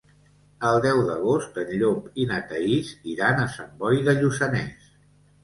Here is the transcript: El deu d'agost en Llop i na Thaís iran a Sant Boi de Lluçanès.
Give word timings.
El 0.69 0.77
deu 0.85 1.01
d'agost 1.09 1.59
en 1.63 1.69
Llop 1.81 2.07
i 2.23 2.25
na 2.33 2.39
Thaís 2.53 2.91
iran 3.13 3.43
a 3.43 3.47
Sant 3.59 3.79
Boi 3.85 4.03
de 4.11 4.19
Lluçanès. 4.19 4.91